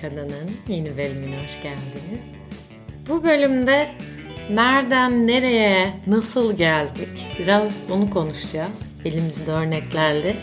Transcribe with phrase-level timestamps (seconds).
[0.00, 2.22] Kadının yeni bölümüne hoş geldiniz.
[3.08, 3.90] Bu bölümde
[4.50, 10.36] nereden nereye nasıl geldik biraz onu konuşacağız elimizde örneklerle.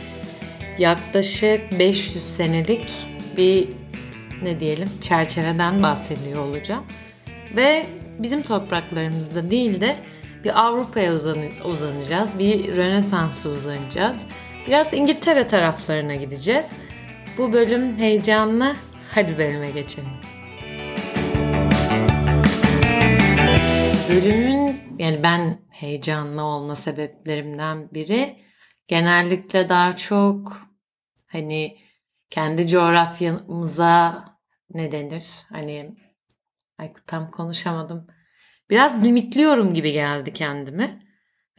[0.77, 2.89] Yaklaşık 500 senelik
[3.37, 3.69] bir
[4.43, 6.83] ne diyelim çerçeveden bahsediyor olacağım.
[7.55, 7.85] Ve
[8.19, 9.95] bizim topraklarımızda değil de
[10.43, 11.13] bir Avrupa'ya
[11.65, 14.27] uzanacağız, bir Rönesans'a uzanacağız.
[14.67, 16.71] Biraz İngiltere taraflarına gideceğiz.
[17.37, 18.75] Bu bölüm heyecanlı.
[19.13, 20.09] Hadi bölüme geçelim.
[24.09, 28.45] Bölümün yani ben heyecanlı olma sebeplerimden biri
[28.87, 30.67] genellikle daha çok
[31.27, 31.77] hani
[32.29, 34.25] kendi coğrafyamıza
[34.73, 35.25] ne denir?
[35.49, 35.95] Hani
[36.77, 38.07] ay, tam konuşamadım.
[38.69, 41.03] Biraz limitliyorum gibi geldi kendimi.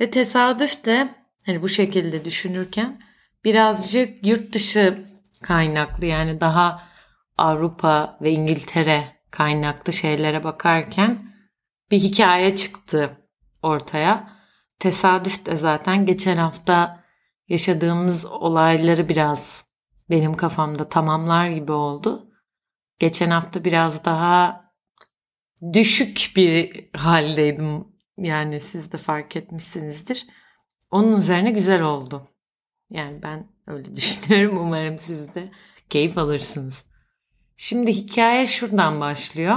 [0.00, 1.14] Ve tesadüf de
[1.47, 3.03] hani bu şekilde düşünürken
[3.45, 5.05] birazcık yurt dışı
[5.42, 6.92] kaynaklı yani daha
[7.39, 11.34] Avrupa ve İngiltere kaynaklı şeylere bakarken
[11.91, 13.29] bir hikaye çıktı
[13.62, 14.33] ortaya.
[14.79, 17.05] Tesadüf de zaten geçen hafta
[17.48, 19.67] yaşadığımız olayları biraz
[20.11, 22.31] benim kafamda tamamlar gibi oldu.
[22.98, 24.65] Geçen hafta biraz daha
[25.73, 27.84] düşük bir haldeydim.
[28.19, 30.27] Yani siz de fark etmişsinizdir.
[30.91, 32.28] Onun üzerine güzel oldu.
[32.91, 34.59] Yani ben öyle düşünüyorum.
[34.59, 35.51] Umarım siz de
[35.89, 36.92] keyif alırsınız.
[37.63, 39.57] Şimdi hikaye şuradan başlıyor.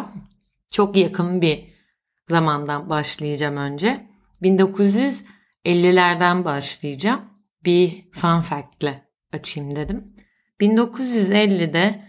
[0.71, 1.63] Çok yakın bir
[2.29, 4.07] zamandan başlayacağım önce.
[4.41, 7.21] 1950'lerden başlayacağım.
[7.63, 8.93] Bir fun fact'le
[9.33, 10.15] açayım dedim.
[10.61, 12.05] 1950'de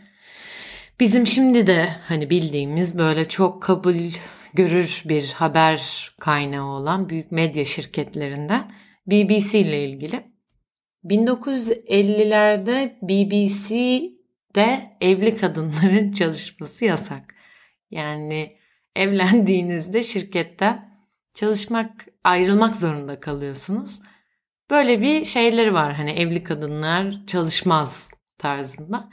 [1.01, 3.97] bizim şimdi de hani bildiğimiz böyle çok kabul
[4.55, 8.71] görür bir haber kaynağı olan büyük medya şirketlerinden
[9.07, 10.25] BBC ile ilgili
[11.05, 12.97] 1950'lerde
[14.57, 17.35] BBC'de evli kadınların çalışması yasak.
[17.91, 18.57] Yani
[18.97, 20.97] evlendiğinizde şirketten
[21.35, 24.00] çalışmak, ayrılmak zorunda kalıyorsunuz.
[24.71, 29.09] Böyle bir şeyleri var hani evli kadınlar çalışmaz tarzında.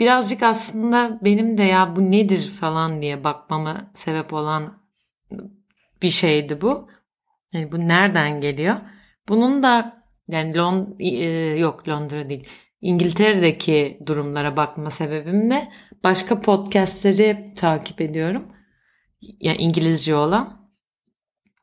[0.00, 4.82] Birazcık aslında benim de ya bu nedir falan diye bakmama sebep olan
[6.02, 6.88] bir şeydi bu.
[7.52, 8.76] Yani bu nereden geliyor?
[9.28, 12.48] Bunun da yani Lond e, yok Londra değil.
[12.86, 15.72] İngiltere'deki durumlara bakma sebebim ne?
[16.04, 18.52] Başka podcastleri takip ediyorum.
[19.40, 20.70] Yani İngilizce olan.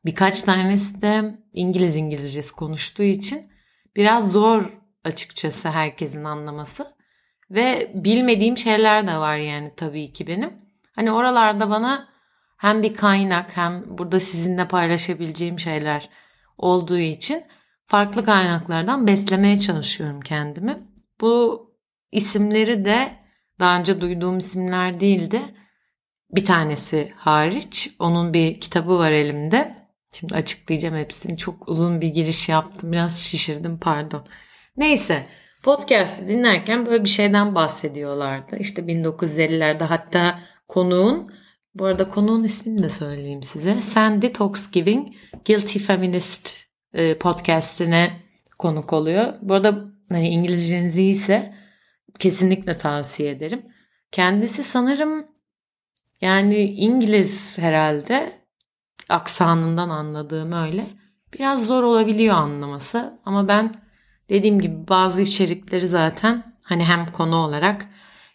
[0.04, 3.50] Birkaç tanesi de İngiliz İngilizcesi konuştuğu için
[3.96, 4.72] biraz zor
[5.04, 6.86] açıkçası herkesin anlaması.
[7.50, 10.52] Ve bilmediğim şeyler de var yani tabii ki benim.
[10.94, 12.08] Hani oralarda bana
[12.56, 16.08] hem bir kaynak hem burada sizinle paylaşabileceğim şeyler
[16.58, 17.44] olduğu için
[17.86, 20.93] farklı kaynaklardan beslemeye çalışıyorum kendimi.
[21.20, 21.64] Bu
[22.12, 23.12] isimleri de
[23.60, 25.42] daha önce duyduğum isimler değildi.
[26.30, 27.90] Bir tanesi hariç.
[27.98, 29.76] Onun bir kitabı var elimde.
[30.12, 31.36] Şimdi açıklayacağım hepsini.
[31.36, 32.92] Çok uzun bir giriş yaptım.
[32.92, 34.24] Biraz şişirdim pardon.
[34.76, 35.26] Neyse
[35.62, 38.56] podcast'i dinlerken böyle bir şeyden bahsediyorlardı.
[38.56, 40.38] İşte 1950'lerde hatta
[40.68, 41.32] konuğun
[41.74, 43.80] bu arada konuğun ismini de söyleyeyim size.
[43.80, 45.08] Sandy Talksgiving
[45.46, 46.56] Guilty Feminist
[46.92, 48.20] e, podcastine
[48.58, 49.34] konuk oluyor.
[49.42, 51.54] Bu arada hani İngilizceniz iyiyse
[52.18, 53.62] kesinlikle tavsiye ederim.
[54.12, 55.26] Kendisi sanırım
[56.20, 58.32] yani İngiliz herhalde
[59.08, 60.86] aksanından anladığım öyle.
[61.34, 63.74] Biraz zor olabiliyor anlaması ama ben
[64.28, 67.86] dediğim gibi bazı içerikleri zaten hani hem konu olarak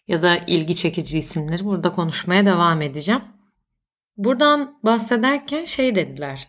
[0.08, 3.22] ya da ilgi çekici isimleri burada konuşmaya devam edeceğim.
[4.18, 6.48] Buradan bahsederken şey dediler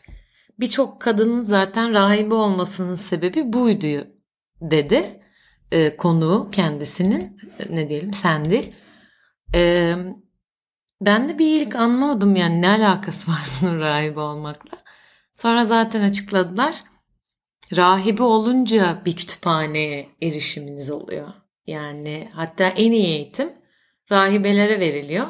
[0.60, 4.06] birçok kadının zaten rahibe olmasının sebebi buydu
[4.60, 5.21] dedi
[5.72, 7.41] e, konuğu kendisinin
[7.71, 8.60] ne diyelim sendi.
[9.54, 9.94] E,
[11.00, 14.78] ben de bir ilk anlamadım yani ne alakası var bunun rahibe olmakla.
[15.34, 16.84] Sonra zaten açıkladılar.
[17.76, 21.28] Rahibe olunca bir kütüphaneye erişiminiz oluyor.
[21.66, 23.53] Yani hatta en iyi eğitim
[24.10, 25.27] rahibelere veriliyor.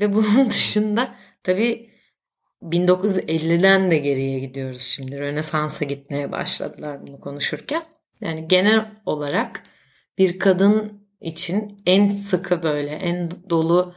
[0.00, 1.90] Ve bunun dışında tabii
[2.62, 5.18] 1950'den de geriye gidiyoruz şimdi.
[5.18, 7.82] Rönesans'a gitmeye başladılar bunu konuşurken.
[8.22, 9.62] Yani genel olarak
[10.18, 13.94] bir kadın için en sıkı böyle en dolu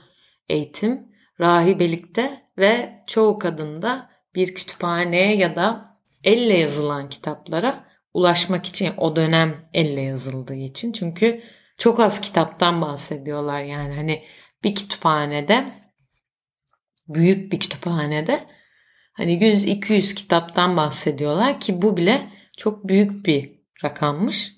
[0.50, 1.08] eğitim
[1.40, 9.70] rahibelikte ve çoğu kadında bir kütüphaneye ya da elle yazılan kitaplara ulaşmak için o dönem
[9.74, 10.92] elle yazıldığı için.
[10.92, 11.42] Çünkü
[11.78, 13.96] çok az kitaptan bahsediyorlar yani.
[13.96, 14.24] Hani
[14.64, 15.66] bir kütüphanede
[17.08, 18.46] büyük bir kütüphanede
[19.16, 23.55] Hani 100-200 kitaptan bahsediyorlar ki bu bile çok büyük bir
[23.86, 24.54] rakammış.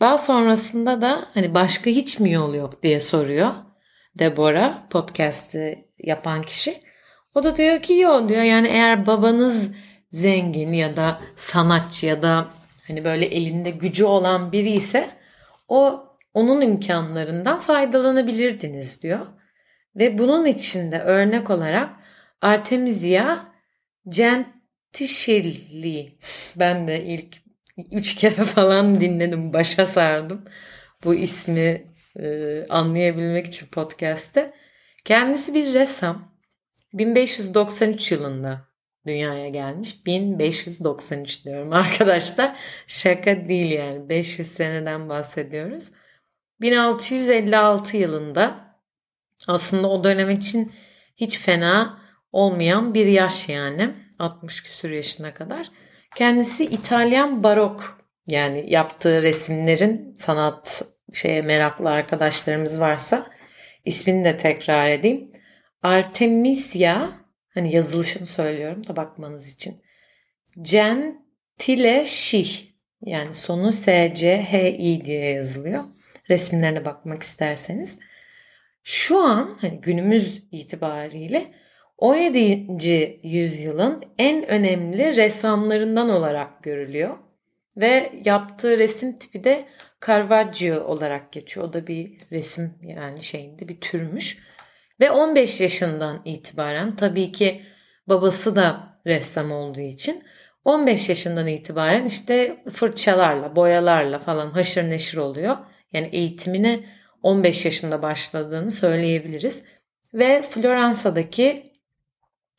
[0.00, 3.52] Daha sonrasında da hani başka hiç mi yol yok diye soruyor.
[4.18, 6.74] Deborah podcast'i yapan kişi.
[7.34, 9.70] O da diyor ki yok diyor yani eğer babanız
[10.10, 12.48] zengin ya da sanatçı ya da
[12.86, 15.10] hani böyle elinde gücü olan biri ise
[15.68, 19.26] o onun imkanlarından faydalanabilirdiniz diyor.
[19.96, 21.90] Ve bunun içinde örnek olarak
[22.42, 23.38] Artemisia
[24.08, 26.18] Gentisheli
[26.56, 27.45] ben de ilk
[27.92, 30.44] üç kere falan dinledim başa sardım
[31.04, 31.86] bu ismi
[32.18, 34.54] e, anlayabilmek için podcast'te.
[35.04, 36.36] Kendisi bir ressam.
[36.92, 38.68] 1593 yılında
[39.06, 40.06] dünyaya gelmiş.
[40.06, 42.56] 1593 diyorum arkadaşlar.
[42.86, 44.08] Şaka değil yani.
[44.08, 45.90] 500 seneden bahsediyoruz.
[46.60, 48.76] 1656 yılında
[49.48, 50.72] aslında o dönem için
[51.16, 52.00] hiç fena
[52.32, 53.94] olmayan bir yaş yani.
[54.18, 55.70] 60 küsur yaşına kadar.
[56.16, 63.26] Kendisi İtalyan barok yani yaptığı resimlerin sanat şeye meraklı arkadaşlarımız varsa
[63.84, 65.32] ismini de tekrar edeyim.
[65.82, 67.08] Artemisia
[67.54, 69.82] hani yazılışını söylüyorum da bakmanız için.
[70.62, 72.66] Gentileşih
[73.02, 75.84] yani sonu S C H I diye yazılıyor.
[76.30, 77.98] Resimlerine bakmak isterseniz.
[78.82, 81.54] Şu an hani günümüz itibariyle
[81.98, 83.20] 17.
[83.22, 87.16] yüzyılın en önemli ressamlarından olarak görülüyor.
[87.76, 89.64] Ve yaptığı resim tipi de
[90.06, 91.68] Caravaggio olarak geçiyor.
[91.68, 94.38] O da bir resim yani şeyinde bir türmüş.
[95.00, 97.62] Ve 15 yaşından itibaren tabii ki
[98.08, 100.24] babası da ressam olduğu için
[100.64, 105.56] 15 yaşından itibaren işte fırçalarla, boyalarla falan haşır neşir oluyor.
[105.92, 106.84] Yani eğitimine
[107.22, 109.62] 15 yaşında başladığını söyleyebiliriz.
[110.14, 111.65] Ve Floransa'daki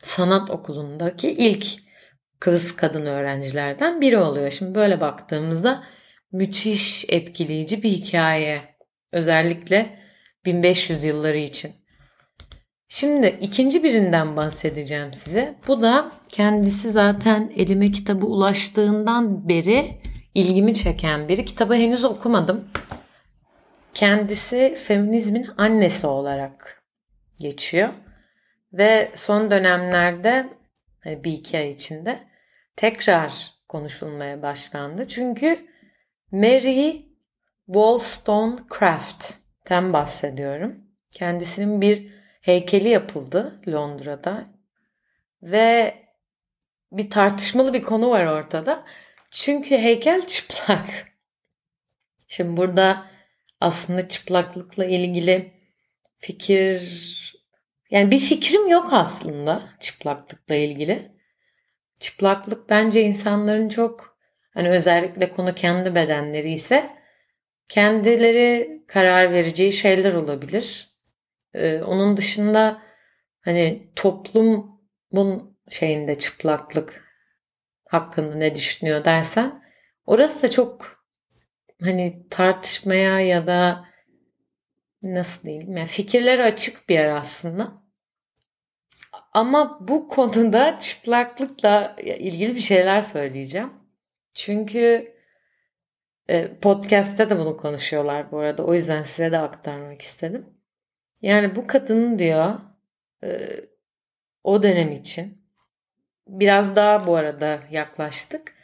[0.01, 1.67] sanat okulundaki ilk
[2.39, 4.51] kız kadın öğrencilerden biri oluyor.
[4.51, 5.83] Şimdi böyle baktığımızda
[6.31, 8.61] müthiş etkileyici bir hikaye.
[9.11, 9.99] Özellikle
[10.45, 11.71] 1500 yılları için.
[12.89, 15.55] Şimdi ikinci birinden bahsedeceğim size.
[15.67, 19.91] Bu da kendisi zaten elime kitabı ulaştığından beri
[20.33, 21.45] ilgimi çeken biri.
[21.45, 22.69] Kitabı henüz okumadım.
[23.93, 26.83] Kendisi feminizmin annesi olarak
[27.39, 27.89] geçiyor.
[28.73, 30.49] Ve son dönemlerde
[30.99, 32.19] hani iki ay içinde
[32.75, 35.07] tekrar konuşulmaya başlandı.
[35.07, 35.67] Çünkü
[36.31, 37.01] Mary
[37.65, 40.83] Wollstonecraft'ten bahsediyorum.
[41.11, 44.45] Kendisinin bir heykeli yapıldı Londra'da
[45.41, 45.95] ve
[46.91, 48.83] bir tartışmalı bir konu var ortada.
[49.31, 50.87] Çünkü heykel çıplak.
[52.27, 53.05] Şimdi burada
[53.61, 55.53] aslında çıplaklıkla ilgili
[56.17, 57.07] fikir
[57.92, 61.12] yani bir fikrim yok aslında çıplaklıkla ilgili.
[62.00, 64.18] Çıplaklık bence insanların çok
[64.54, 66.98] hani özellikle konu kendi bedenleri ise
[67.69, 70.89] kendileri karar vereceği şeyler olabilir.
[71.54, 72.81] Ee, onun dışında
[73.42, 77.04] hani toplumun şeyinde çıplaklık
[77.86, 79.63] hakkında ne düşünüyor dersen
[80.06, 81.06] orası da çok
[81.84, 83.87] hani tartışmaya ya da
[85.03, 87.71] nasıl diyeyim yani fikirleri açık bir yer aslında.
[89.33, 93.73] Ama bu konuda çıplaklıkla ilgili bir şeyler söyleyeceğim.
[94.33, 95.13] Çünkü
[96.29, 98.65] e, podcast'te de bunu konuşuyorlar bu arada.
[98.65, 100.45] O yüzden size de aktarmak istedim.
[101.21, 102.53] Yani bu kadının diyor
[103.24, 103.39] e,
[104.43, 105.41] o dönem için
[106.27, 108.55] biraz daha bu arada yaklaştık.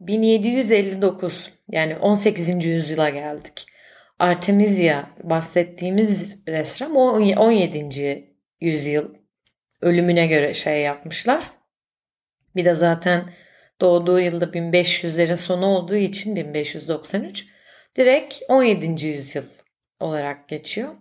[0.00, 2.64] 1759 yani 18.
[2.64, 3.66] yüzyıla geldik.
[4.18, 8.28] Artemisia bahsettiğimiz ressam 17.
[8.60, 9.14] yüzyıl
[9.80, 11.50] ölümüne göre şey yapmışlar.
[12.56, 13.24] Bir de zaten
[13.80, 17.46] doğduğu yılda 1500'lerin sonu olduğu için 1593
[17.96, 19.06] direkt 17.
[19.06, 19.44] yüzyıl
[20.00, 20.94] olarak geçiyor.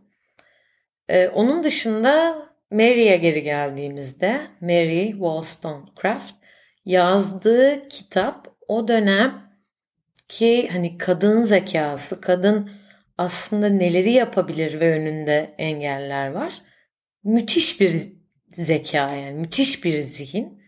[1.09, 2.37] Ee, onun dışında
[2.71, 6.33] Mary'e geri geldiğimizde Mary Wollstonecraft
[6.85, 9.51] yazdığı kitap o dönem
[10.27, 12.76] ki hani kadın zekası, kadın
[13.17, 16.53] aslında neleri yapabilir ve önünde engeller var.
[17.23, 17.93] Müthiş bir
[18.49, 20.63] zeka yani müthiş bir zihin.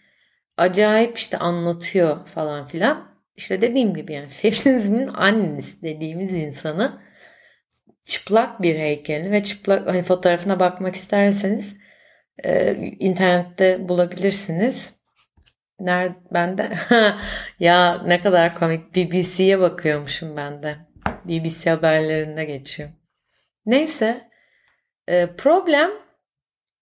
[0.57, 3.09] Acayip işte anlatıyor falan filan.
[3.35, 7.01] İşte dediğim gibi yani feminizmin annesi dediğimiz insanı
[8.03, 11.77] çıplak bir heykelini ve çıplak hani fotoğrafına bakmak isterseniz
[12.43, 14.99] e, internette bulabilirsiniz.
[15.79, 16.69] Nerede ben de
[17.59, 20.88] ya ne kadar komik BBC'ye bakıyormuşum ben de.
[21.25, 22.89] BBC haberlerinde geçiyor.
[23.65, 24.29] Neyse
[25.07, 25.89] e, problem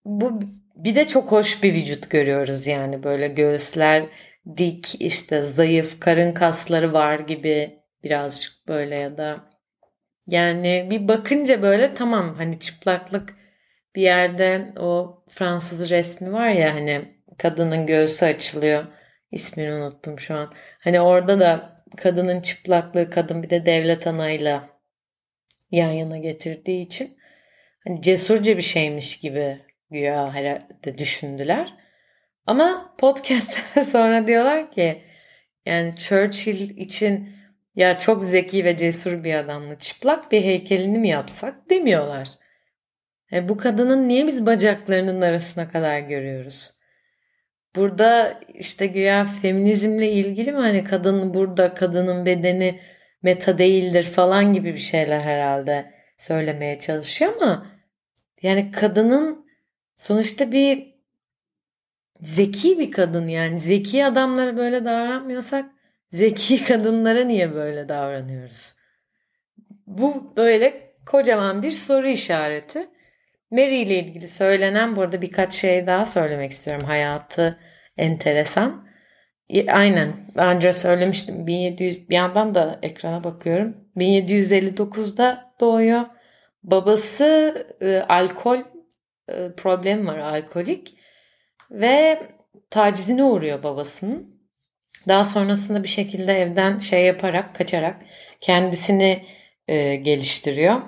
[0.04, 0.40] bu
[0.74, 4.04] bir de çok hoş bir vücut görüyoruz yani böyle göğüsler
[4.56, 9.40] dik işte zayıf karın kasları var gibi birazcık böyle ya da
[10.26, 13.34] yani bir bakınca böyle tamam hani çıplaklık
[13.94, 18.84] bir yerde o Fransız resmi var ya hani kadının göğsü açılıyor.
[19.32, 20.52] İsmini unuttum şu an.
[20.84, 24.68] Hani orada da kadının çıplaklığı kadın bir de devlet anayla
[25.70, 27.18] yan yana getirdiği için
[27.86, 31.74] hani cesurca bir şeymiş gibi güya herhalde düşündüler.
[32.46, 35.02] Ama podcast'te sonra diyorlar ki
[35.66, 37.38] yani Churchill için
[37.74, 42.28] ya çok zeki ve cesur bir adamla çıplak bir heykelini mi yapsak demiyorlar.
[43.30, 46.77] Yani bu kadının niye biz bacaklarının arasına kadar görüyoruz?
[47.76, 52.80] Burada işte güya feminizmle ilgili mi hani kadın burada kadının bedeni
[53.22, 57.66] meta değildir falan gibi bir şeyler herhalde söylemeye çalışıyor ama
[58.42, 59.46] yani kadının
[59.96, 60.94] sonuçta bir
[62.20, 65.70] zeki bir kadın yani zeki adamlara böyle davranmıyorsak
[66.10, 68.76] zeki kadınlara niye böyle davranıyoruz?
[69.86, 72.88] Bu böyle kocaman bir soru işareti.
[73.50, 76.86] Mary ile ilgili söylenen burada birkaç şey daha söylemek istiyorum.
[76.86, 77.58] Hayatı
[77.96, 78.88] enteresan.
[79.68, 80.12] Aynen.
[80.34, 81.46] Önce söylemiştim.
[81.46, 83.76] 1700 bir yandan da ekrana bakıyorum.
[83.96, 86.04] 1759'da doğuyor.
[86.62, 88.58] Babası e, alkol
[89.28, 90.98] e, problem var alkolik
[91.70, 92.22] ve
[92.70, 94.38] tacizine uğruyor babasının.
[95.08, 97.96] Daha sonrasında bir şekilde evden şey yaparak kaçarak
[98.40, 99.24] kendisini
[99.68, 100.82] e, geliştiriyor.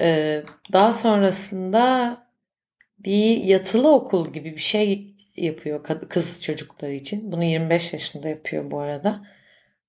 [0.00, 2.16] E, daha sonrasında
[2.98, 7.32] bir yatılı okul gibi bir şey yapıyor kız çocukları için.
[7.32, 9.26] Bunu 25 yaşında yapıyor bu arada.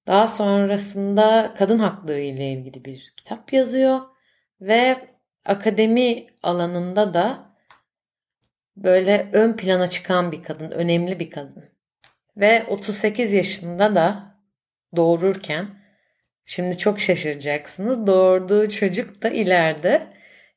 [0.07, 4.01] Daha sonrasında kadın hakları ile ilgili bir kitap yazıyor
[4.61, 5.07] ve
[5.45, 7.47] akademi alanında da
[8.77, 11.65] böyle ön plana çıkan bir kadın, önemli bir kadın.
[12.37, 14.35] Ve 38 yaşında da
[14.95, 15.67] doğururken
[16.47, 18.07] şimdi çok şaşıracaksınız.
[18.07, 20.07] Doğurduğu çocuk da ileride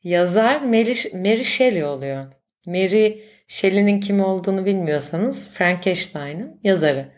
[0.04, 2.26] yazar Mary, Mary Shelley oluyor.
[2.66, 3.18] Mary
[3.48, 7.12] Shelley'nin kim olduğunu bilmiyorsanız Frankenstein'ın yazarı.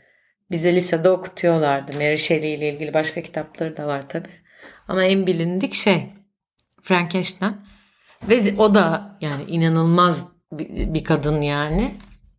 [0.50, 1.92] Bize lisede okutuyorlardı.
[1.92, 4.28] Mary Shelley ile ilgili başka kitapları da var tabi.
[4.88, 6.06] Ama en bilindik şey
[6.82, 7.56] Frankenstein.
[8.28, 11.94] Ve o da yani inanılmaz bir, kadın yani.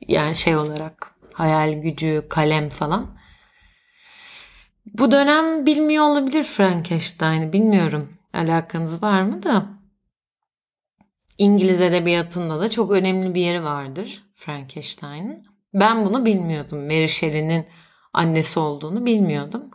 [0.07, 3.17] Yani şey olarak hayal gücü, kalem falan.
[4.85, 8.17] Bu dönem bilmiyor olabilir Frankenstein'i bilmiyorum.
[8.33, 9.65] Alakanız var mı da.
[11.37, 15.45] İngiliz edebiyatında da çok önemli bir yeri vardır Frankenstein'in.
[15.73, 16.79] Ben bunu bilmiyordum.
[16.79, 17.65] Mary Shelley'nin
[18.13, 19.71] annesi olduğunu bilmiyordum.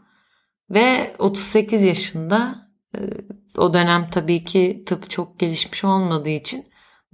[0.70, 3.00] Ve 38 yaşında e,
[3.56, 6.64] o dönem tabii ki tıp çok gelişmiş olmadığı için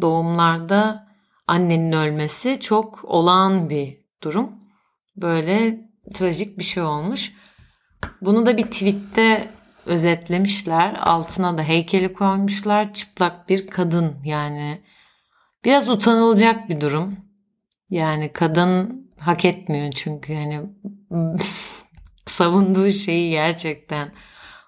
[0.01, 1.09] doğumlarda
[1.47, 4.53] annenin ölmesi çok olağan bir durum.
[5.17, 5.81] Böyle
[6.15, 7.33] trajik bir şey olmuş.
[8.21, 9.51] Bunu da bir tweette
[9.87, 10.97] özetlemişler.
[11.01, 12.93] Altına da heykeli koymuşlar.
[12.93, 14.81] Çıplak bir kadın yani.
[15.65, 17.17] Biraz utanılacak bir durum.
[17.91, 20.61] Yani kadın hak etmiyor çünkü yani
[22.27, 24.13] savunduğu şeyi gerçekten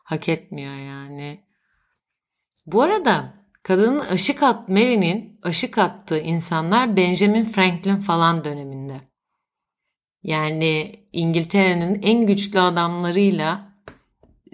[0.05, 1.40] hak etmiyor yani.
[2.66, 9.00] Bu arada kadının aşık at Mary'nin aşık attığı insanlar Benjamin Franklin falan döneminde.
[10.23, 13.73] Yani İngiltere'nin en güçlü adamlarıyla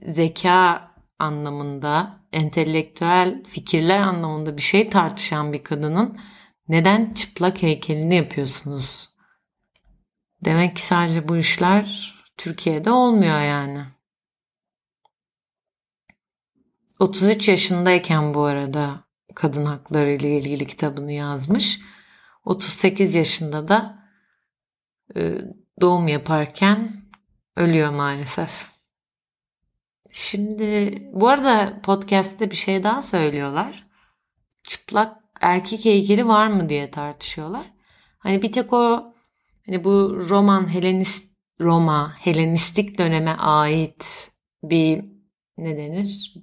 [0.02, 6.18] zeka anlamında, entelektüel fikirler anlamında bir şey tartışan bir kadının
[6.68, 9.10] neden çıplak heykelini yapıyorsunuz?
[10.44, 13.84] Demek ki sadece bu işler Türkiye'de olmuyor yani.
[16.98, 19.04] 33 yaşındayken bu arada
[19.34, 21.80] kadın hakları ile ilgili kitabını yazmış.
[22.44, 24.01] 38 yaşında da
[25.80, 27.02] doğum yaparken
[27.56, 28.66] ölüyor maalesef.
[30.12, 33.86] Şimdi bu arada podcast'te bir şey daha söylüyorlar.
[34.62, 37.66] Çıplak erkek heykeli var mı diye tartışıyorlar.
[38.18, 39.14] Hani bir tek o
[39.66, 45.04] hani bu roman Helenist Roma Helenistik döneme ait bir
[45.58, 46.34] ne denir?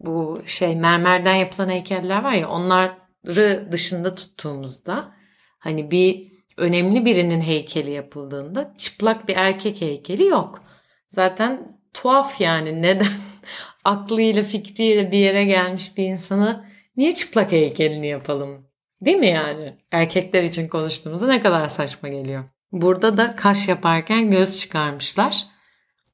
[0.00, 5.14] Bu şey mermerden yapılan heykeller var ya onları dışında tuttuğumuzda
[5.58, 10.62] hani bir önemli birinin heykeli yapıldığında çıplak bir erkek heykeli yok.
[11.08, 13.12] Zaten tuhaf yani neden
[13.84, 16.64] aklıyla fikriyle bir yere gelmiş bir insanı
[16.96, 18.66] niye çıplak heykelini yapalım?
[19.00, 19.76] Değil mi yani?
[19.92, 22.44] Erkekler için konuştuğumuzda ne kadar saçma geliyor.
[22.72, 25.46] Burada da kaş yaparken göz çıkarmışlar.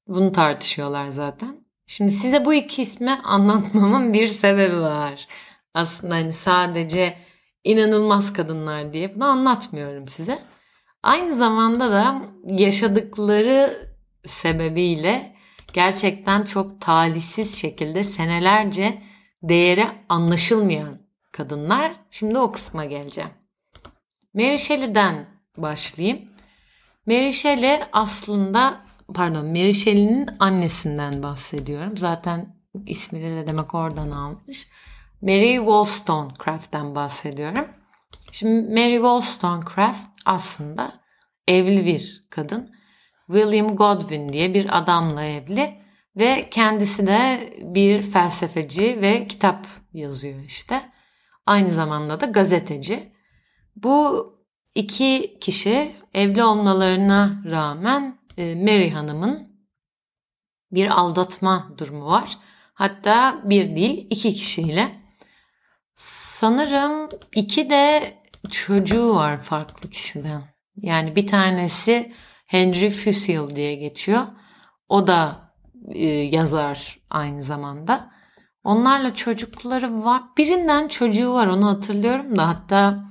[0.07, 1.69] Bunu tartışıyorlar zaten.
[1.87, 5.29] Şimdi size bu iki ismi anlatmamın bir sebebi var.
[5.75, 7.15] Aslında hani sadece
[7.69, 10.39] inanılmaz kadınlar diye bunu anlatmıyorum size.
[11.03, 13.89] Aynı zamanda da yaşadıkları
[14.27, 15.37] sebebiyle
[15.73, 19.03] gerçekten çok talihsiz şekilde senelerce
[19.43, 20.99] değeri anlaşılmayan
[21.33, 21.93] kadınlar.
[22.11, 23.31] Şimdi o kısma geleceğim.
[24.35, 26.19] Mary Shelley'den başlayayım.
[27.07, 28.81] Mary Shelley aslında
[29.15, 31.97] pardon Mary Shelley'nin annesinden bahsediyorum.
[31.97, 32.57] Zaten
[32.87, 34.69] ismini de demek oradan almış.
[35.23, 37.69] Mary Wollstonecraft'ten bahsediyorum.
[38.33, 40.93] Şimdi Mary Wollstonecraft aslında
[41.49, 42.71] evli bir kadın.
[43.27, 45.83] William Godwin diye bir adamla evli
[46.17, 50.83] ve kendisi de bir felsefeci ve kitap yazıyor işte.
[51.47, 53.13] Aynı zamanda da gazeteci.
[53.77, 54.27] Bu
[54.75, 59.49] iki kişi evli olmalarına rağmen e, Mary Hanım'ın
[60.73, 62.39] bir aldatma durumu var.
[62.75, 65.08] Hatta bir değil iki kişiyle.
[65.99, 68.03] Sanırım iki de
[68.51, 70.43] çocuğu var farklı kişiden.
[70.77, 72.13] Yani bir tanesi
[72.47, 74.23] Henry Fusil diye geçiyor.
[74.89, 75.53] O da
[75.95, 78.11] e, yazar aynı zamanda.
[78.65, 80.23] Onlarla çocukları var.
[80.37, 83.05] Birinden çocuğu var onu hatırlıyorum da hatta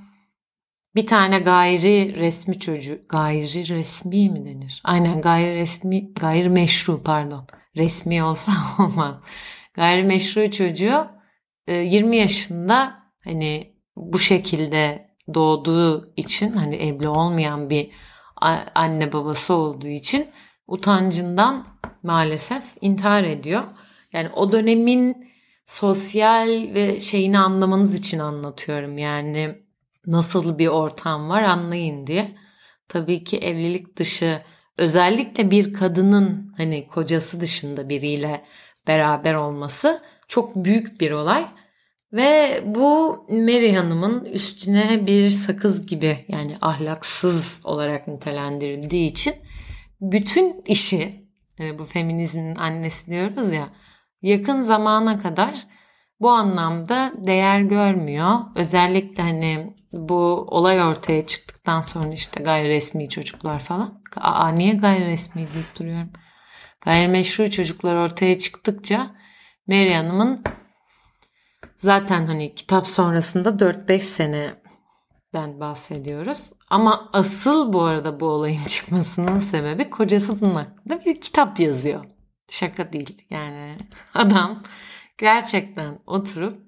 [0.94, 4.80] bir tane gayri resmi çocuğu, gayri resmi mi denir?
[4.84, 7.46] Aynen gayri resmi, gayri meşru pardon.
[7.76, 9.16] Resmi olsa olmaz.
[9.74, 11.17] Gayri meşru çocuğu
[11.68, 17.90] 20 e, yaşında hani bu şekilde doğduğu için hani evli olmayan bir
[18.74, 20.26] anne babası olduğu için
[20.66, 21.66] utancından
[22.02, 23.62] maalesef intihar ediyor.
[24.12, 25.28] Yani o dönemin
[25.66, 28.98] sosyal ve şeyini anlamanız için anlatıyorum.
[28.98, 29.54] Yani
[30.06, 32.34] nasıl bir ortam var anlayın diye.
[32.88, 34.42] Tabii ki evlilik dışı
[34.78, 38.44] özellikle bir kadının hani kocası dışında biriyle
[38.86, 41.46] beraber olması çok büyük bir olay.
[42.12, 49.34] Ve bu Mary Hanım'ın üstüne bir sakız gibi yani ahlaksız olarak nitelendirildiği için
[50.00, 51.28] bütün işi
[51.60, 53.68] e, bu feminizmin annesi diyoruz ya
[54.22, 55.54] yakın zamana kadar
[56.20, 58.38] bu anlamda değer görmüyor.
[58.56, 64.02] Özellikle hani bu olay ortaya çıktıktan sonra işte gayri resmi çocuklar falan.
[64.16, 66.10] Aa niye gayri resmi deyip duruyorum.
[66.80, 69.17] Gayrimeşru çocuklar ortaya çıktıkça
[69.68, 70.42] Mary Hanım'ın
[71.76, 76.52] zaten hani kitap sonrasında 4-5 seneden bahsediyoruz.
[76.70, 82.04] Ama asıl bu arada bu olayın çıkmasının sebebi kocası bunun hakkında bir kitap yazıyor.
[82.50, 83.76] Şaka değil yani
[84.14, 84.62] adam
[85.18, 86.58] gerçekten oturup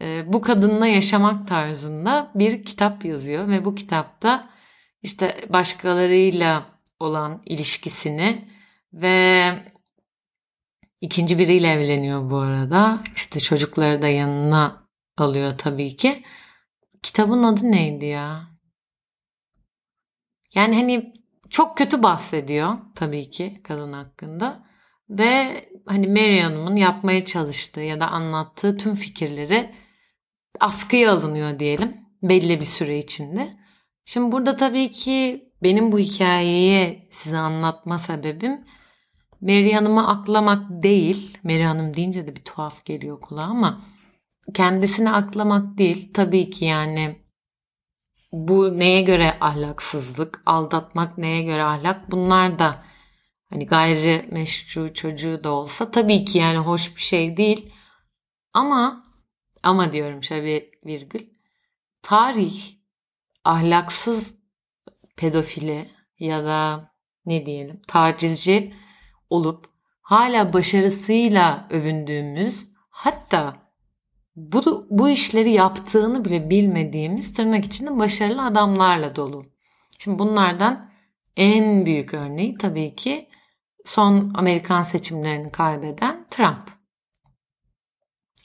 [0.00, 4.50] e, bu kadınla yaşamak tarzında bir kitap yazıyor ve bu kitapta
[5.02, 6.62] işte başkalarıyla
[7.00, 8.48] olan ilişkisini
[8.92, 9.52] ve
[11.00, 13.00] ikinci biriyle evleniyor bu arada.
[13.16, 16.24] İşte çocukları da yanına alıyor tabii ki.
[17.02, 18.50] Kitabın adı neydi ya?
[20.54, 21.12] Yani hani
[21.48, 24.70] çok kötü bahsediyor tabii ki kadın hakkında.
[25.10, 29.74] Ve hani Mary Hanım'ın yapmaya çalıştığı ya da anlattığı tüm fikirleri
[30.60, 33.56] askıya alınıyor diyelim belli bir süre içinde.
[34.04, 38.64] Şimdi burada tabii ki benim bu hikayeyi size anlatma sebebim
[39.40, 41.38] Mary Hanım'ı aklamak değil.
[41.42, 43.80] Mary Hanım deyince de bir tuhaf geliyor kulağa ama
[44.54, 46.10] kendisini aklamak değil.
[46.14, 47.16] Tabii ki yani
[48.32, 52.84] bu neye göre ahlaksızlık, aldatmak neye göre ahlak bunlar da
[53.50, 57.72] hani gayri meşru çocuğu da olsa tabii ki yani hoş bir şey değil.
[58.52, 59.04] Ama
[59.62, 61.26] ama diyorum şöyle bir virgül.
[62.02, 62.62] Tarih
[63.44, 64.34] ahlaksız
[65.16, 66.90] pedofili ya da
[67.26, 68.74] ne diyelim tacizci
[69.30, 69.70] olup
[70.02, 73.56] hala başarısıyla övündüğümüz hatta
[74.36, 79.46] bu, bu işleri yaptığını bile bilmediğimiz tırnak içinde başarılı adamlarla dolu.
[79.98, 80.90] Şimdi bunlardan
[81.36, 83.28] en büyük örneği tabii ki
[83.84, 86.70] son Amerikan seçimlerini kaybeden Trump.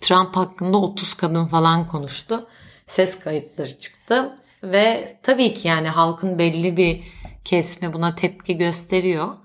[0.01, 2.47] Trump hakkında 30 kadın falan konuştu.
[2.85, 7.03] Ses kayıtları çıktı ve tabii ki yani halkın belli bir
[7.45, 9.44] kesimi buna tepki gösteriyor.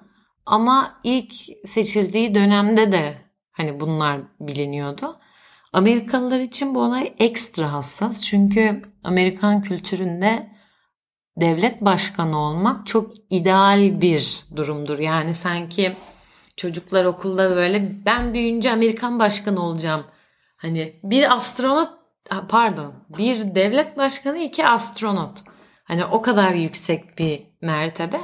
[0.51, 1.35] Ama ilk
[1.65, 3.15] seçildiği dönemde de
[3.53, 5.17] hani bunlar biliniyordu.
[5.73, 8.23] Amerikalılar için bu olay ekstra hassas.
[8.23, 10.51] Çünkü Amerikan kültüründe
[11.37, 14.99] devlet başkanı olmak çok ideal bir durumdur.
[14.99, 15.93] Yani sanki
[16.57, 20.05] çocuklar okulda böyle ben büyüyünce Amerikan başkanı olacağım.
[20.57, 21.89] Hani bir astronot
[22.49, 25.43] pardon bir devlet başkanı iki astronot.
[25.85, 28.21] Hani o kadar yüksek bir mertebe.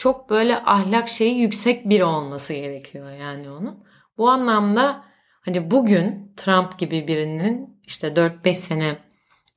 [0.00, 3.84] Çok böyle ahlak şeyi yüksek biri olması gerekiyor yani onun.
[4.18, 5.04] Bu anlamda
[5.40, 8.98] hani bugün Trump gibi birinin işte 4-5 sene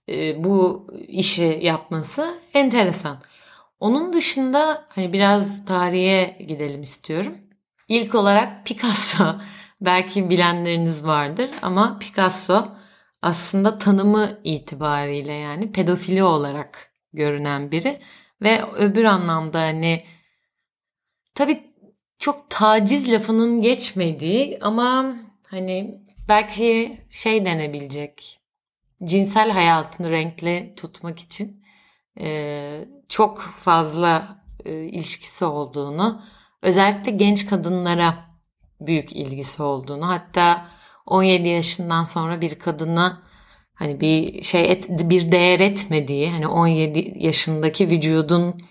[0.10, 3.22] e, bu işi yapması enteresan.
[3.80, 7.38] Onun dışında hani biraz tarihe gidelim istiyorum.
[7.88, 9.36] İlk olarak Picasso
[9.82, 12.68] belki bilenleriniz vardır ama Picasso
[13.22, 18.00] aslında tanımı itibariyle yani pedofili olarak görünen biri
[18.42, 20.04] ve öbür anlamda hani
[21.36, 21.74] tabii
[22.18, 25.16] çok taciz lafının geçmediği ama
[25.48, 28.40] hani belki şey denebilecek
[29.04, 31.64] cinsel hayatını renkli tutmak için
[32.20, 36.22] e, çok fazla e, ilişkisi olduğunu
[36.62, 38.34] özellikle genç kadınlara
[38.82, 40.68] büyük ilgisi olduğunu hatta
[41.06, 43.22] 17 yaşından sonra bir kadına
[43.74, 48.62] hani bir şey et, bir değer etmediği hani 17 yaşındaki vücudun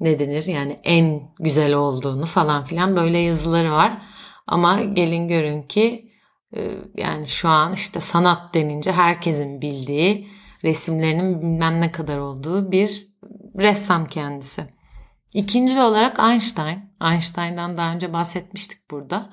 [0.00, 4.02] ne denir yani en güzel olduğunu falan filan böyle yazıları var.
[4.46, 6.12] Ama gelin görün ki
[6.56, 10.28] e, yani şu an işte sanat denince herkesin bildiği
[10.64, 13.10] resimlerinin bilmem ne kadar olduğu bir
[13.58, 14.64] ressam kendisi.
[15.34, 16.90] İkinci olarak Einstein.
[17.02, 19.30] Einstein'dan daha önce bahsetmiştik burada.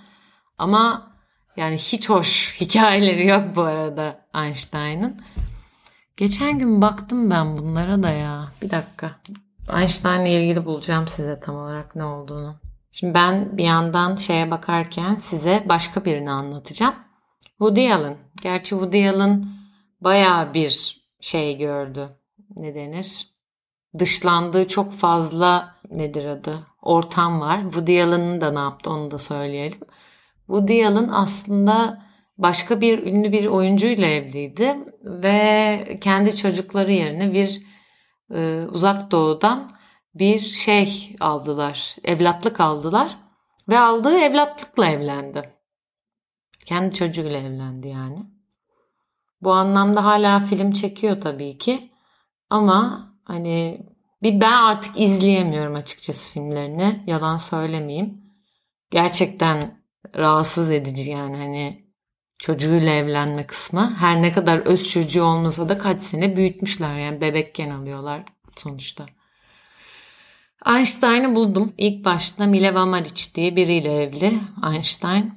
[0.57, 1.11] Ama
[1.57, 5.21] yani hiç hoş hikayeleri yok bu arada Einstein'ın.
[6.17, 8.51] Geçen gün baktım ben bunlara da ya.
[8.61, 9.11] Bir dakika.
[9.73, 12.59] Einstein'la ilgili bulacağım size tam olarak ne olduğunu.
[12.91, 16.95] Şimdi ben bir yandan şeye bakarken size başka birini anlatacağım.
[17.49, 18.17] Woody Allen.
[18.41, 19.45] Gerçi Woody Allen
[20.01, 22.09] bayağı bir şey gördü.
[22.55, 23.27] Ne denir?
[23.99, 26.59] Dışlandığı çok fazla nedir adı?
[26.81, 27.61] Ortam var.
[27.63, 29.79] Woody Allen'ın da ne yaptı onu da söyleyelim.
[30.47, 32.01] Woody Allen aslında
[32.37, 37.61] başka bir ünlü bir oyuncuyla evliydi ve kendi çocukları yerine bir
[38.33, 39.69] e, uzak doğudan
[40.15, 43.17] bir şey aldılar, evlatlık aldılar
[43.69, 45.53] ve aldığı evlatlıkla evlendi.
[46.65, 48.25] Kendi çocuğuyla evlendi yani.
[49.41, 51.91] Bu anlamda hala film çekiyor tabii ki.
[52.49, 53.85] Ama hani
[54.23, 57.03] bir ben artık izleyemiyorum açıkçası filmlerini.
[57.07, 58.21] Yalan söylemeyeyim.
[58.91, 59.81] Gerçekten
[60.15, 61.86] rahatsız edici yani hani
[62.37, 63.95] çocuğuyla evlenme kısmı.
[63.99, 68.23] Her ne kadar öz çocuğu olmasa da kaç sene büyütmüşler yani bebekken alıyorlar
[68.55, 69.05] sonuçta.
[70.67, 71.73] Einstein'ı buldum.
[71.77, 74.33] İlk başta Mileva Maric diye biriyle evli.
[74.73, 75.33] Einstein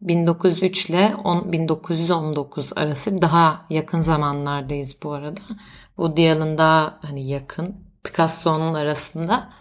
[0.00, 5.40] 1903 ile 1919 arası daha yakın zamanlardayız bu arada.
[5.96, 7.86] Bu Allen daha hani yakın.
[8.04, 9.52] Picasso'nun arasında.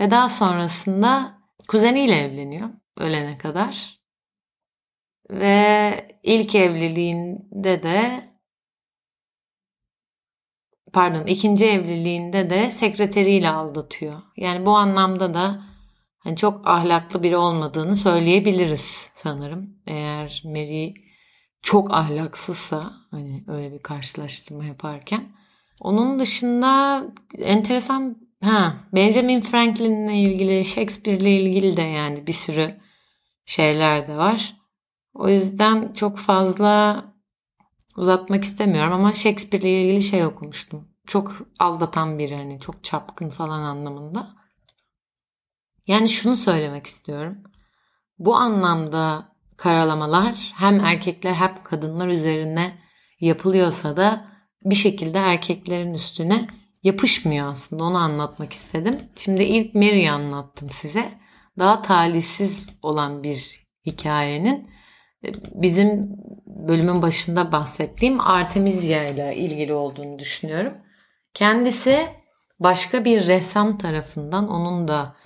[0.00, 3.99] Ve daha sonrasında kuzeniyle evleniyor ölene kadar.
[5.30, 8.24] Ve ilk evliliğinde de
[10.92, 14.22] pardon ikinci evliliğinde de sekreteriyle aldatıyor.
[14.36, 15.62] Yani bu anlamda da
[16.18, 19.76] hani çok ahlaklı biri olmadığını söyleyebiliriz sanırım.
[19.86, 20.94] Eğer Mary
[21.62, 25.32] çok ahlaksızsa hani öyle bir karşılaştırma yaparken.
[25.80, 27.02] Onun dışında
[27.38, 32.80] enteresan ha Benjamin Franklin'le ilgili Shakespeare'le ilgili de yani bir sürü
[33.46, 34.59] şeyler de var.
[35.14, 37.04] O yüzden çok fazla
[37.96, 40.88] uzatmak istemiyorum ama Shakespeare'le ilgili şey okumuştum.
[41.06, 44.36] Çok aldatan biri hani çok çapkın falan anlamında.
[45.86, 47.38] Yani şunu söylemek istiyorum.
[48.18, 52.78] Bu anlamda karalamalar hem erkekler hem kadınlar üzerine
[53.20, 54.24] yapılıyorsa da
[54.64, 56.46] bir şekilde erkeklerin üstüne
[56.82, 58.94] yapışmıyor aslında onu anlatmak istedim.
[59.16, 61.12] Şimdi ilk Mary'i anlattım size.
[61.58, 64.70] Daha talihsiz olan bir hikayenin
[65.54, 66.02] bizim
[66.46, 70.72] bölümün başında bahsettiğim Artemisia ile ilgili olduğunu düşünüyorum.
[71.34, 72.06] Kendisi
[72.60, 75.16] başka bir ressam tarafından onun da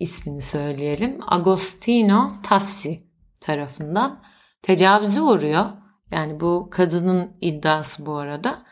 [0.00, 1.18] ismini söyleyelim.
[1.26, 3.02] Agostino Tassi
[3.40, 4.20] tarafından
[4.62, 5.64] tecavüze uğruyor.
[6.10, 8.62] Yani bu kadının iddiası bu arada.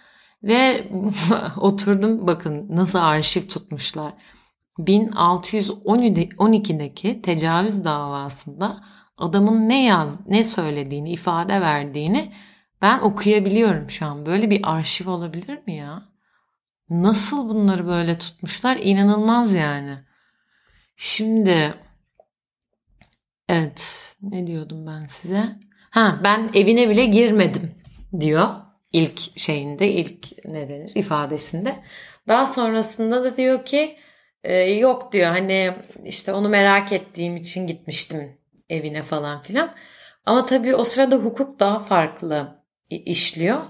[0.43, 0.89] Ve
[1.57, 4.13] oturdum bakın nasıl arşiv tutmuşlar.
[4.79, 8.85] 1612'deki tecavüz davasında
[9.23, 12.33] adamın ne yaz, ne söylediğini, ifade verdiğini
[12.83, 14.27] ben okuyabiliyorum şu an.
[14.27, 16.03] Böyle bir arşiv olabilir mi ya?
[16.91, 18.77] Nasıl bunları böyle tutmuşlar?
[18.77, 19.99] İnanılmaz yani.
[20.97, 21.75] Şimdi
[23.49, 25.45] evet ne diyordum ben size?
[25.91, 27.75] Ha ben evine bile girmedim
[28.21, 28.49] diyor
[28.93, 31.77] ilk şeyinde ilk ne denir ifadesinde.
[32.29, 33.97] Daha sonrasında da diyor ki
[34.45, 35.73] e, yok diyor hani
[36.05, 38.42] işte onu merak ettiğim için gitmiştim
[38.73, 39.75] evine falan filan.
[40.27, 43.61] Ama tabii o sırada hukuk daha farklı işliyor.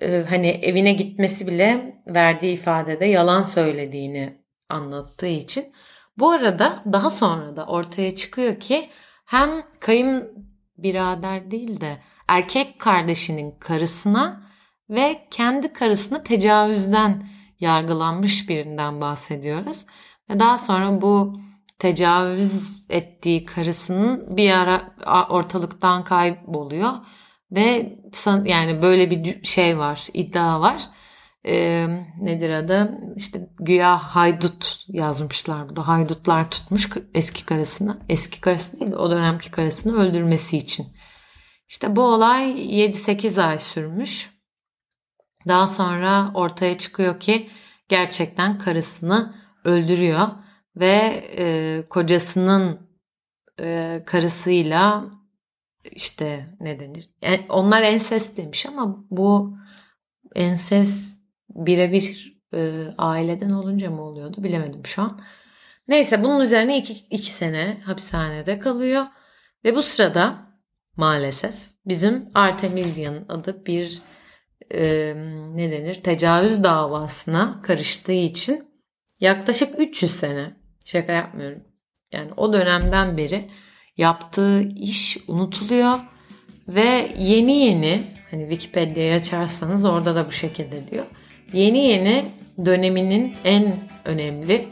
[0.00, 5.72] Ee, hani evine gitmesi bile verdiği ifadede yalan söylediğini anlattığı için.
[6.18, 8.88] Bu arada daha sonra da ortaya çıkıyor ki
[9.26, 10.46] hem kayın
[10.78, 11.96] birader değil de
[12.28, 14.42] erkek kardeşinin karısına
[14.90, 17.28] ve kendi karısına tecavüzden
[17.60, 19.86] yargılanmış birinden bahsediyoruz.
[20.30, 21.40] Ve daha sonra bu
[21.84, 24.94] tecavüz ettiği karısının bir ara
[25.30, 26.92] ortalıktan kayboluyor
[27.50, 27.98] Ve
[28.44, 30.82] yani böyle bir şey var, iddia var.
[31.46, 31.86] Ee,
[32.20, 32.98] nedir adı?
[33.16, 35.88] İşte güya haydut yazmışlar burada.
[35.88, 37.98] Haydutlar tutmuş eski karısını.
[38.08, 40.86] Eski karısı değil o dönemki karısını öldürmesi için.
[41.68, 44.30] İşte bu olay 7-8 ay sürmüş.
[45.48, 47.50] Daha sonra ortaya çıkıyor ki
[47.88, 50.28] gerçekten karısını öldürüyor
[50.76, 52.78] ve e, kocasının
[53.60, 55.10] e, karısıyla
[55.90, 57.10] işte ne denir?
[57.22, 59.56] E, onlar ensest demiş ama bu
[60.34, 65.20] ensest birebir e, aileden olunca mı oluyordu bilemedim şu an.
[65.88, 69.06] Neyse bunun üzerine iki, iki sene hapishanede kalıyor
[69.64, 70.36] ve bu sırada
[70.96, 71.54] maalesef
[71.86, 74.02] bizim Artemisian adı bir
[74.74, 75.14] e,
[75.54, 78.68] ne denir tecavüz davasına karıştığı için
[79.20, 81.62] yaklaşık 300 sene şaka yapmıyorum.
[82.12, 83.44] Yani o dönemden beri
[83.96, 85.98] yaptığı iş unutuluyor
[86.68, 91.04] ve yeni yeni hani Wikipedia'yı açarsanız orada da bu şekilde diyor.
[91.52, 92.24] Yeni yeni
[92.64, 94.68] döneminin en önemli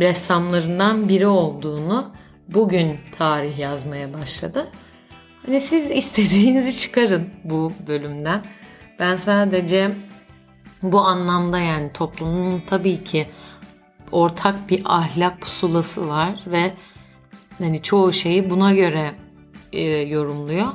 [0.00, 2.12] ressamlarından biri olduğunu
[2.48, 4.66] bugün tarih yazmaya başladı.
[5.46, 8.44] Hani siz istediğinizi çıkarın bu bölümden.
[8.98, 9.90] Ben sadece
[10.82, 13.26] bu anlamda yani toplumun tabii ki
[14.12, 16.72] ortak bir ahlak pusulası var ve
[17.58, 19.14] hani çoğu şeyi buna göre
[19.72, 20.68] e, yorumluyor.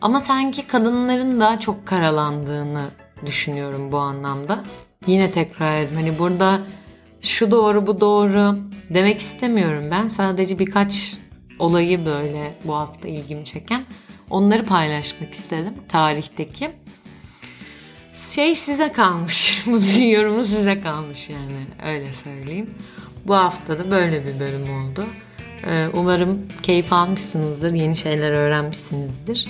[0.00, 2.84] Ama sanki kadınların daha çok karalandığını
[3.26, 4.64] düşünüyorum bu anlamda.
[5.06, 5.94] Yine tekrar edeyim.
[5.94, 6.60] Hani burada
[7.20, 8.58] şu doğru bu doğru
[8.90, 10.06] demek istemiyorum ben.
[10.06, 11.18] Sadece birkaç
[11.58, 13.84] olayı böyle bu hafta ilgimi çeken
[14.30, 16.70] onları paylaşmak istedim tarihteki.
[18.14, 19.62] Şey size kalmış.
[19.66, 22.70] Bu yorumu size kalmış yani öyle söyleyeyim.
[23.26, 25.06] Bu hafta da böyle bir bölüm oldu.
[25.66, 29.48] Ee, umarım keyif almışsınızdır, yeni şeyler öğrenmişsinizdir.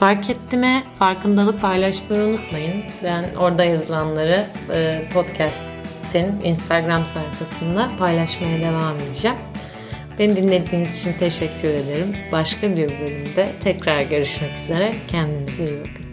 [0.00, 2.84] Fark ettiğime farkındalık paylaşmayı unutmayın.
[3.02, 9.36] Ben orada yazılanları e, podcast'in Instagram sayfasında paylaşmaya devam edeceğim.
[10.18, 12.16] Beni dinlediğiniz için teşekkür ederim.
[12.32, 14.94] Başka bir bölümde tekrar görüşmek üzere.
[15.08, 16.11] Kendinize iyi bakın.